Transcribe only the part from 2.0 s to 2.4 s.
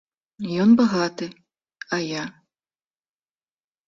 я?